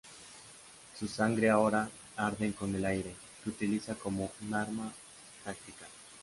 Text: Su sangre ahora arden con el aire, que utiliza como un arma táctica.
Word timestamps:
Su 0.97 1.07
sangre 1.07 1.51
ahora 1.51 1.87
arden 2.17 2.53
con 2.53 2.73
el 2.73 2.83
aire, 2.85 3.13
que 3.43 3.49
utiliza 3.51 3.93
como 3.93 4.31
un 4.41 4.55
arma 4.55 4.91
táctica. 5.43 5.85